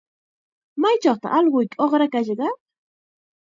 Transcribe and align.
¿Maychawtaq 0.81 1.33
allquyki 1.37 1.79
uqrakashqa? 1.83 2.47